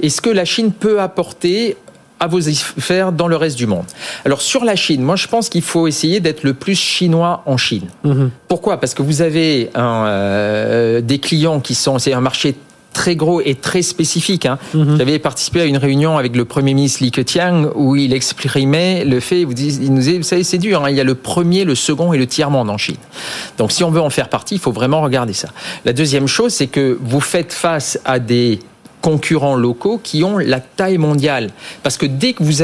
et 0.00 0.10
ce 0.10 0.20
que 0.20 0.30
la 0.30 0.44
Chine 0.44 0.72
peut 0.72 1.00
apporter 1.00 1.76
à 2.20 2.26
vos 2.26 2.48
affaires 2.48 3.12
dans 3.12 3.28
le 3.28 3.36
reste 3.36 3.56
du 3.56 3.66
monde. 3.66 3.84
Alors 4.24 4.40
sur 4.40 4.64
la 4.64 4.76
Chine, 4.76 5.02
moi 5.02 5.16
je 5.16 5.28
pense 5.28 5.48
qu'il 5.48 5.62
faut 5.62 5.86
essayer 5.86 6.20
d'être 6.20 6.42
le 6.42 6.54
plus 6.54 6.74
chinois 6.74 7.42
en 7.46 7.56
Chine. 7.56 7.88
Mhm. 8.04 8.30
Pourquoi? 8.48 8.80
Parce 8.80 8.94
que 8.94 9.02
vous 9.02 9.22
avez 9.22 9.70
un, 9.74 10.06
euh, 10.06 11.00
des 11.00 11.18
clients 11.18 11.60
qui 11.60 11.74
sont, 11.74 11.98
c'est 11.98 12.12
un 12.12 12.20
marché 12.20 12.54
très 12.96 13.14
gros 13.14 13.42
et 13.42 13.54
très 13.54 13.82
spécifique. 13.82 14.46
Hein. 14.46 14.58
Mhm. 14.72 14.96
J'avais 14.96 15.18
participé 15.18 15.60
à 15.60 15.64
une 15.66 15.76
réunion 15.76 16.16
avec 16.16 16.34
le 16.34 16.46
Premier 16.46 16.72
ministre 16.72 17.02
Li 17.02 17.10
Keqiang 17.10 17.70
où 17.74 17.94
il 17.94 18.14
exprimait 18.14 19.04
le 19.04 19.20
fait, 19.20 19.42
il 19.42 19.92
nous 19.92 19.98
disait, 19.98 20.16
vous 20.16 20.22
savez, 20.22 20.44
c'est 20.44 20.56
dur, 20.56 20.82
hein, 20.82 20.88
il 20.88 20.96
y 20.96 21.00
a 21.00 21.04
le 21.04 21.14
premier, 21.14 21.64
le 21.64 21.74
second 21.74 22.14
et 22.14 22.18
le 22.18 22.26
tiers-monde 22.26 22.70
en 22.70 22.78
Chine. 22.78 22.96
Donc 23.58 23.70
si 23.70 23.84
on 23.84 23.90
veut 23.90 24.00
en 24.00 24.08
faire 24.08 24.30
partie, 24.30 24.54
il 24.54 24.60
faut 24.60 24.72
vraiment 24.72 25.02
regarder 25.02 25.34
ça. 25.34 25.48
La 25.84 25.92
deuxième 25.92 26.26
chose, 26.26 26.54
c'est 26.54 26.68
que 26.68 26.98
vous 27.02 27.20
faites 27.20 27.52
face 27.52 28.00
à 28.06 28.18
des 28.18 28.60
concurrents 29.06 29.54
locaux 29.54 30.00
qui 30.02 30.24
ont 30.24 30.36
la 30.36 30.58
taille 30.58 30.98
mondiale. 30.98 31.50
Parce 31.84 31.96
que 31.96 32.06
dès 32.06 32.32
que 32.32 32.42
vous 32.42 32.62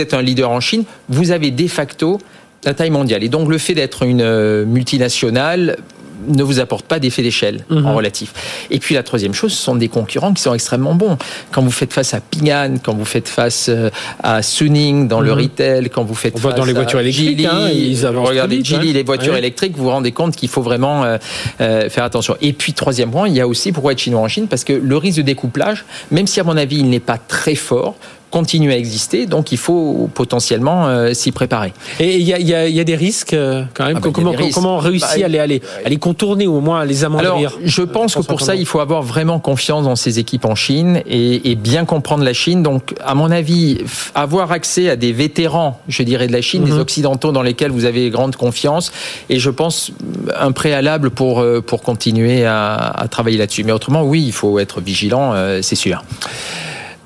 êtes 0.00 0.14
un 0.14 0.22
leader 0.22 0.52
en 0.52 0.60
Chine, 0.60 0.84
vous 1.08 1.32
avez 1.32 1.50
de 1.50 1.66
facto 1.66 2.20
la 2.64 2.74
taille 2.74 2.90
mondiale. 2.90 3.24
Et 3.24 3.28
donc 3.28 3.48
le 3.48 3.58
fait 3.58 3.74
d'être 3.74 4.04
une 4.04 4.20
euh, 4.20 4.64
multinationale 4.64 5.78
ne 6.26 6.42
vous 6.42 6.60
apporte 6.60 6.86
pas 6.86 6.98
d'effet 6.98 7.22
d'échelle 7.22 7.64
en 7.70 7.76
mhm. 7.76 7.86
relatif. 7.86 8.32
Et 8.70 8.78
puis 8.78 8.94
la 8.94 9.02
troisième 9.02 9.34
chose, 9.34 9.52
ce 9.52 9.62
sont 9.62 9.76
des 9.76 9.88
concurrents 9.88 10.32
qui 10.32 10.42
sont 10.42 10.54
extrêmement 10.54 10.94
bons. 10.94 11.16
Quand 11.52 11.62
vous 11.62 11.70
faites 11.70 11.92
face 11.92 12.14
à 12.14 12.20
Ping 12.20 12.52
An, 12.52 12.74
quand 12.82 12.94
vous 12.94 13.04
faites 13.04 13.28
face 13.28 13.68
euh, 13.68 13.90
à 14.22 14.42
Suning 14.42 15.08
dans 15.08 15.20
le 15.20 15.32
mhm. 15.32 15.38
retail, 15.38 15.90
quand 15.90 16.04
vous 16.04 16.14
faites 16.14 16.34
On 16.36 16.38
face 16.38 16.54
dans 16.54 16.64
les 16.64 16.72
voitures 16.72 17.00
électriques, 17.00 17.44
hein, 17.44 17.68
ils 17.72 18.06
regardez 18.06 18.62
Geely, 18.62 18.92
les 18.92 19.02
voitures 19.02 19.36
électriques, 19.36 19.76
vous 19.76 19.84
vous 19.84 19.90
rendez 19.90 20.12
compte 20.12 20.36
qu'il 20.36 20.48
faut 20.48 20.62
vraiment 20.62 21.04
euh, 21.04 21.18
euh, 21.60 21.88
faire 21.88 22.04
attention. 22.04 22.36
Et 22.40 22.52
puis 22.52 22.72
troisième 22.72 23.10
point, 23.10 23.28
il 23.28 23.34
y 23.34 23.40
a 23.40 23.46
aussi 23.46 23.72
pourquoi 23.72 23.92
être 23.92 23.98
chinois 23.98 24.20
en 24.20 24.28
Chine, 24.28 24.48
parce 24.48 24.64
que 24.64 24.72
le 24.72 24.96
risque 24.96 25.18
de 25.18 25.22
découplage, 25.22 25.84
même 26.10 26.26
si 26.26 26.40
à 26.40 26.44
mon 26.44 26.56
avis 26.56 26.78
il 26.78 26.90
n'est 26.90 27.00
pas 27.00 27.18
très 27.18 27.54
fort, 27.54 27.96
continue 28.30 28.72
à 28.72 28.76
exister, 28.76 29.26
donc 29.26 29.52
il 29.52 29.58
faut 29.58 30.10
potentiellement 30.14 30.86
euh, 30.86 31.14
s'y 31.14 31.32
préparer. 31.32 31.72
Et 31.98 32.16
il 32.16 32.26
y 32.26 32.34
a, 32.34 32.38
y, 32.38 32.54
a, 32.54 32.68
y 32.68 32.80
a, 32.80 32.84
des 32.84 32.96
risques 32.96 33.32
euh, 33.32 33.64
quand 33.74 33.86
même. 33.86 33.96
Ah 33.96 34.00
bah, 34.00 34.10
comment, 34.12 34.34
comment 34.52 34.76
on 34.76 34.78
réussit 34.78 35.20
bah, 35.20 35.24
à, 35.24 35.28
les, 35.28 35.38
à, 35.38 35.46
les, 35.46 35.62
à, 35.84 35.88
les, 35.88 35.96
contourner 35.96 36.46
ou 36.46 36.56
au 36.56 36.60
moins 36.60 36.80
à 36.80 36.84
les 36.84 37.04
amoindrir 37.04 37.34
Alors, 37.34 37.52
je 37.64 37.82
pense 37.82 38.14
que 38.14 38.20
pour 38.20 38.40
ça, 38.40 38.54
il 38.54 38.66
faut 38.66 38.80
avoir 38.80 39.02
vraiment 39.02 39.38
confiance 39.38 39.84
dans 39.84 39.96
ces 39.96 40.18
équipes 40.18 40.44
en 40.44 40.54
Chine 40.54 41.02
et, 41.06 41.50
et, 41.50 41.54
bien 41.54 41.84
comprendre 41.84 42.24
la 42.24 42.32
Chine. 42.32 42.62
Donc, 42.62 42.94
à 43.04 43.14
mon 43.14 43.30
avis, 43.30 43.78
avoir 44.14 44.52
accès 44.52 44.90
à 44.90 44.96
des 44.96 45.12
vétérans, 45.12 45.80
je 45.88 46.02
dirais, 46.02 46.26
de 46.26 46.32
la 46.32 46.42
Chine, 46.42 46.64
des 46.64 46.72
mhm. 46.72 46.80
occidentaux 46.80 47.32
dans 47.32 47.42
lesquels 47.42 47.70
vous 47.70 47.86
avez 47.86 48.10
grande 48.10 48.36
confiance, 48.36 48.92
et 49.30 49.38
je 49.38 49.50
pense 49.50 49.92
un 50.38 50.52
préalable 50.52 51.10
pour 51.10 51.40
euh, 51.40 51.60
pour 51.60 51.82
continuer 51.82 52.44
à, 52.44 52.74
à 52.74 53.08
travailler 53.08 53.38
là-dessus. 53.38 53.64
Mais 53.64 53.72
autrement, 53.72 54.02
oui, 54.02 54.22
il 54.26 54.32
faut 54.32 54.58
être 54.58 54.80
vigilant, 54.80 55.34
c'est 55.62 55.74
sûr. 55.74 56.02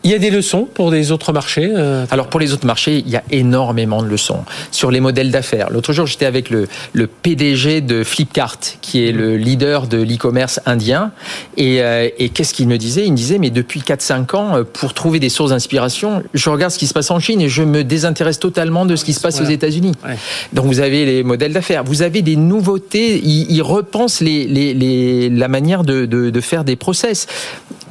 Il 0.04 0.10
y 0.10 0.14
a 0.14 0.18
des 0.18 0.30
leçons 0.30 0.66
pour 0.72 0.90
des 0.90 1.12
autres 1.12 1.32
marchés 1.32 1.70
euh, 1.72 2.06
Alors 2.10 2.26
pour 2.26 2.40
les 2.40 2.52
autres 2.52 2.66
marchés, 2.66 3.02
il 3.06 3.10
y 3.10 3.16
a 3.16 3.22
énormément 3.30 4.02
de 4.02 4.08
leçons 4.08 4.40
sur 4.72 4.90
les 4.90 4.98
modèles 4.98 5.30
d'affaires. 5.30 5.70
L'autre 5.70 5.92
jour, 5.92 6.06
j'étais 6.06 6.26
avec 6.26 6.50
le, 6.50 6.66
le, 6.92 7.06
PDG 7.06 7.80
de 7.82 8.02
Flipkart, 8.02 8.58
qui 8.80 9.06
est 9.06 9.12
le 9.12 9.36
leader 9.36 9.86
de 9.86 9.98
l'e-commerce 9.98 10.58
indien. 10.66 11.12
Et, 11.56 11.82
euh, 11.82 12.08
et 12.18 12.30
qu'est-ce 12.30 12.52
qu'il 12.52 12.66
me 12.66 12.78
disait? 12.78 13.06
Il 13.06 13.12
me 13.12 13.16
disait, 13.16 13.38
mais 13.38 13.50
depuis 13.50 13.80
4-5 13.80 14.36
ans, 14.36 14.56
euh, 14.56 14.64
pour 14.64 14.92
trouver 14.92 15.20
des 15.20 15.28
sources 15.28 15.50
d'inspiration, 15.50 16.24
je 16.34 16.50
regarde 16.50 16.72
ce 16.72 16.78
qui 16.78 16.88
se 16.88 16.94
passe 16.94 17.10
en 17.12 17.20
Chine 17.20 17.40
et 17.40 17.48
je 17.48 17.62
me 17.62 17.84
désintéresse 17.84 18.40
totalement 18.40 18.86
de 18.86 18.96
ce 18.96 19.04
qui 19.04 19.12
se 19.12 19.20
passe 19.20 19.40
aux 19.40 19.44
États-Unis. 19.44 19.92
Donc 20.52 20.66
vous 20.66 20.80
avez 20.80 21.04
les 21.04 21.22
modèles 21.22 21.52
d'affaires, 21.52 21.84
vous 21.84 22.02
avez 22.02 22.22
des 22.22 22.36
nouveautés, 22.36 23.20
ils, 23.22 23.50
ils 23.50 23.62
repensent 23.62 24.20
les, 24.20 24.46
les, 24.46 24.74
les, 24.74 25.30
la 25.30 25.48
manière 25.48 25.84
de, 25.84 26.06
de, 26.06 26.30
de 26.30 26.40
faire 26.40 26.64
des 26.64 26.76
process. 26.76 27.28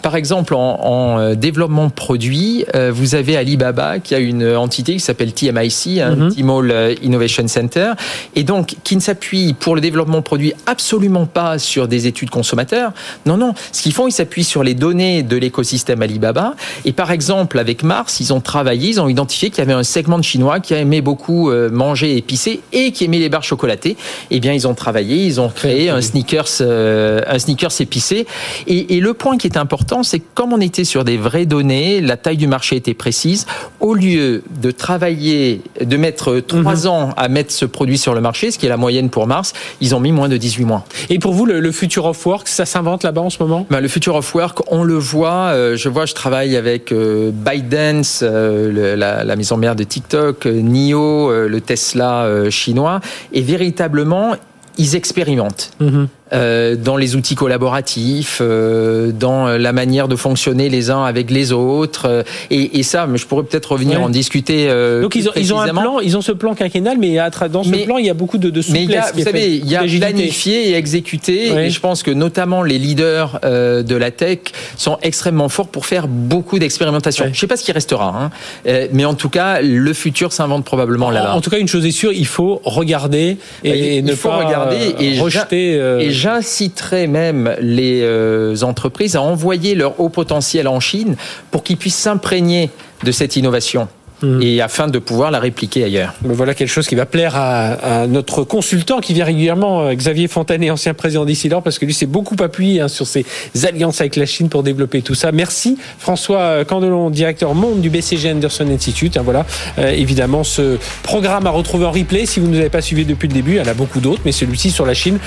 Par 0.01 0.15
exemple, 0.15 0.55
en, 0.55 0.79
en 0.81 1.19
euh, 1.19 1.35
développement 1.35 1.89
produit, 1.89 2.65
euh, 2.75 2.91
vous 2.93 3.15
avez 3.15 3.37
Alibaba 3.37 3.99
qui 3.99 4.15
a 4.15 4.19
une 4.19 4.55
entité 4.55 4.93
qui 4.93 4.99
s'appelle 4.99 5.33
TMIC, 5.33 5.99
un 5.99 6.15
mhm. 6.15 6.35
Tmall 6.35 6.71
euh, 6.71 6.95
Innovation 7.03 7.47
Center, 7.47 7.91
et 8.35 8.43
donc 8.43 8.75
qui 8.83 8.95
ne 8.95 9.01
s'appuie 9.01 9.53
pour 9.53 9.75
le 9.75 9.81
développement 9.81 10.21
produit 10.21 10.53
absolument 10.65 11.25
pas 11.25 11.59
sur 11.59 11.87
des 11.87 12.07
études 12.07 12.29
consommateurs. 12.29 12.91
Non, 13.25 13.37
non. 13.37 13.53
Ce 13.71 13.81
qu'ils 13.81 13.93
font, 13.93 14.07
ils 14.07 14.11
s'appuient 14.11 14.43
sur 14.43 14.63
les 14.63 14.73
données 14.73 15.23
de 15.23 15.37
l'écosystème 15.37 16.01
Alibaba. 16.01 16.55
Et 16.85 16.93
par 16.93 17.11
exemple, 17.11 17.59
avec 17.59 17.83
Mars, 17.83 18.19
ils 18.19 18.33
ont 18.33 18.41
travaillé, 18.41 18.89
ils 18.89 19.01
ont 19.01 19.07
identifié 19.09 19.49
qu'il 19.49 19.59
y 19.59 19.61
avait 19.61 19.73
un 19.73 19.83
segment 19.83 20.17
de 20.17 20.23
Chinois 20.23 20.59
qui 20.59 20.73
aimait 20.73 21.01
beaucoup 21.01 21.51
manger 21.51 22.17
épicé 22.17 22.61
et 22.71 22.91
qui 22.91 23.05
aimait 23.05 23.19
les 23.19 23.29
barres 23.29 23.43
chocolatées. 23.43 23.97
Eh 24.29 24.39
bien, 24.39 24.53
ils 24.53 24.67
ont 24.67 24.73
travaillé, 24.73 25.25
ils 25.25 25.39
ont 25.39 25.49
créé 25.49 25.89
un 25.89 26.01
sneakers, 26.01 26.61
un 26.61 27.39
sneakers 27.39 27.79
épicé. 27.79 28.25
Et, 28.67 28.95
et 28.95 28.99
le 28.99 29.13
point 29.13 29.37
qui 29.37 29.47
est 29.47 29.57
important 29.57 29.90
c'est 30.03 30.19
que 30.19 30.25
comme 30.33 30.53
on 30.53 30.61
était 30.61 30.83
sur 30.83 31.03
des 31.03 31.17
vraies 31.17 31.45
données, 31.45 32.01
la 32.01 32.17
taille 32.17 32.37
du 32.37 32.47
marché 32.47 32.75
était 32.75 32.93
précise. 32.93 33.45
Au 33.79 33.93
lieu 33.93 34.43
de 34.61 34.71
travailler, 34.71 35.61
de 35.81 35.97
mettre 35.97 36.39
trois 36.39 36.83
mhm. 36.83 36.87
ans 36.87 37.09
à 37.17 37.27
mettre 37.27 37.51
ce 37.51 37.65
produit 37.65 37.97
sur 37.97 38.13
le 38.13 38.21
marché, 38.21 38.51
ce 38.51 38.57
qui 38.57 38.65
est 38.65 38.69
la 38.69 38.77
moyenne 38.77 39.09
pour 39.09 39.27
Mars, 39.27 39.53
ils 39.81 39.93
ont 39.95 39.99
mis 39.99 40.11
moins 40.11 40.29
de 40.29 40.37
18 40.37 40.65
mois. 40.65 40.85
Et 41.09 41.19
pour 41.19 41.33
vous, 41.33 41.45
le, 41.45 41.71
future 41.71 42.05
of 42.05 42.25
work, 42.25 42.47
ça 42.47 42.65
s'invente 42.65 43.03
là-bas 43.03 43.21
en 43.21 43.29
ce 43.29 43.41
moment? 43.41 43.65
Ben, 43.69 43.79
Le 43.79 43.87
future 43.87 44.15
of 44.15 44.33
work, 44.33 44.59
on 44.71 44.83
le 44.83 44.95
voit. 44.95 45.51
Euh, 45.51 45.75
je 45.75 45.89
vois, 45.89 46.05
je 46.05 46.13
travaille 46.13 46.55
avec 46.55 46.91
euh, 46.91 47.31
ByteDance, 47.33 48.21
euh, 48.23 48.95
la, 48.95 49.35
maison 49.35 49.57
mère 49.57 49.75
de 49.75 49.83
TikTok, 49.83 50.45
NIO, 50.45 51.31
le 51.47 51.61
Tesla 51.61 52.49
chinois, 52.49 52.99
et 53.33 53.41
véritablement, 53.41 54.35
ils 54.77 54.95
expérimentent. 54.95 55.71
Mhm. 55.79 56.07
Euh, 56.33 56.77
dans 56.77 56.95
les 56.95 57.17
outils 57.17 57.35
collaboratifs, 57.35 58.37
euh, 58.39 59.11
dans 59.11 59.47
la 59.47 59.73
manière 59.73 60.07
de 60.07 60.15
fonctionner 60.15 60.69
les 60.69 60.89
uns 60.89 61.03
avec 61.03 61.29
les 61.29 61.51
autres. 61.51 62.07
Euh, 62.07 62.23
et, 62.49 62.79
et 62.79 62.83
ça, 62.83 63.05
mais 63.05 63.17
je 63.17 63.27
pourrais 63.27 63.43
peut-être 63.43 63.73
revenir 63.73 64.01
en 64.01 64.09
discuter. 64.09 64.67
Donc 65.01 65.15
ils 65.15 65.27
ont, 65.27 65.33
ils 65.35 65.53
ont, 65.53 65.59
un 65.59 65.73
plan, 65.73 65.99
ils 65.99 66.15
ont 66.15 66.21
ce 66.21 66.31
plan 66.31 66.55
quinquennal, 66.55 66.97
mais 66.97 67.17
dans 67.49 67.63
ce 67.63 67.83
plan, 67.83 67.97
il 67.97 68.05
y 68.05 68.09
a 68.09 68.13
beaucoup 68.13 68.37
de, 68.37 68.49
de 68.49 68.61
souplesse. 68.61 68.87
Mais 68.87 68.95
il 68.95 69.19
vous 69.19 69.23
savez, 69.23 69.57
il 69.57 69.69
y 69.69 69.75
a 69.75 69.83
planifié 69.83 70.69
et 70.69 70.75
exécuté. 70.75 71.51
Et 71.51 71.69
je 71.69 71.79
pense 71.81 72.01
que 72.01 72.11
notamment 72.11 72.63
les 72.63 72.79
leaders 72.79 73.39
de 73.43 73.95
la 73.95 74.11
tech 74.11 74.39
sont 74.77 74.97
extrêmement 75.01 75.49
forts 75.49 75.67
pour 75.67 75.85
faire 75.85 76.07
beaucoup 76.07 76.59
d'expérimentations. 76.59 77.25
Je 77.25 77.31
ne 77.31 77.35
sais 77.35 77.47
pas 77.47 77.57
ce 77.57 77.65
qui 77.65 77.73
restera, 77.73 78.31
hein, 78.65 78.71
mais 78.93 79.03
en 79.03 79.15
tout 79.15 79.29
cas, 79.29 79.61
le 79.61 79.93
futur 79.93 80.31
s'invente 80.31 80.63
probablement 80.63 81.09
là-bas. 81.09 81.35
En 81.35 81.41
tout 81.41 81.49
cas, 81.49 81.57
une 81.57 81.67
chose 81.67 81.85
est 81.85 81.91
sûre, 81.91 82.13
il 82.13 82.27
faut 82.27 82.61
regarder 82.63 83.37
et, 83.65 83.97
il 83.97 84.05
ne 84.05 84.15
faut 84.15 84.29
pas 84.29 84.45
regarder 84.45 84.95
et 84.99 85.19
rejeter. 85.19 85.73
Et 85.99 86.20
j'inciterai 86.21 87.07
même 87.07 87.55
les 87.59 88.01
euh, 88.03 88.61
entreprises 88.61 89.15
à 89.15 89.21
envoyer 89.21 89.73
leur 89.73 89.99
haut 89.99 90.09
potentiel 90.09 90.67
en 90.67 90.79
Chine 90.79 91.15
pour 91.49 91.63
qu'ils 91.63 91.77
puissent 91.77 91.95
s'imprégner 91.95 92.69
de 93.03 93.11
cette 93.11 93.35
innovation. 93.35 93.87
Mm. 94.21 94.41
et 94.41 94.61
afin 94.61 94.87
de 94.87 94.99
pouvoir 94.99 95.31
la 95.31 95.39
répliquer 95.39 95.83
ailleurs. 95.83 96.13
voilà 96.23 96.53
quelque 96.53 96.69
chose 96.69 96.87
qui 96.87 96.95
va 96.95 97.05
plaire 97.05 97.35
à, 97.35 98.05
notre 98.07 98.43
consultant 98.43 98.99
qui 98.99 99.13
vient 99.13 99.25
régulièrement, 99.25 99.81
euh, 99.81 99.93
Xavier 99.93 100.27
Fontanet, 100.27 100.69
ancien 100.69 100.93
président 100.93 101.25
d'Issidor, 101.25 101.63
parce 101.63 101.79
que 101.79 101.85
lui 101.85 101.93
s'est 101.93 102.05
beaucoup 102.05 102.35
appuyé 102.41 102.81
hein, 102.81 102.87
sur 102.87 103.07
ses 103.07 103.25
alliances 103.63 103.99
avec 104.01 104.15
la 104.15 104.25
Chine 104.25 104.49
pour 104.49 104.63
développer 104.63 105.01
tout 105.01 105.15
ça. 105.15 105.31
Merci 105.31 105.77
François 105.97 106.39
euh, 106.39 106.63
Candelon, 106.63 107.09
directeur 107.09 107.55
monde 107.55 107.81
du 107.81 107.89
BCG 107.89 108.31
Anderson 108.31 108.67
Institute. 108.71 109.17
Hein, 109.17 109.21
voilà, 109.23 109.45
euh, 109.79 109.89
évidemment, 109.89 110.43
ce 110.43 110.77
programme 111.03 111.47
à 111.47 111.51
retrouver 111.51 111.85
en 111.85 111.91
replay 111.91 112.25
si 112.25 112.39
vous 112.39 112.47
ne 112.47 112.53
nous 112.53 112.59
avez 112.59 112.69
pas 112.69 112.81
suivi 112.81 113.05
depuis 113.05 113.27
le 113.27 113.33
début. 113.33 113.51
Il 113.53 113.57
y 113.57 113.61
en 113.61 113.67
a 113.67 113.73
beaucoup 113.73 113.99
d'autres, 113.99 114.21
mais 114.25 114.31
celui-ci 114.31 114.71
sur 114.71 114.85
la 114.85 114.93
Chine 114.93 115.19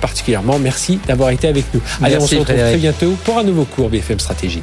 particulièrement. 0.00 0.58
Merci 0.58 0.98
d'avoir 1.06 1.30
été 1.30 1.48
avec 1.48 1.64
nous. 1.72 1.80
Allez, 2.02 2.16
on 2.16 2.26
se 2.26 2.36
retrouve 2.36 2.56
très 2.56 2.76
bientôt 2.76 3.14
pour 3.24 3.38
un 3.38 3.44
nouveau 3.44 3.64
cours 3.64 3.88
BFM 3.88 4.18
Stratégie. 4.18 4.62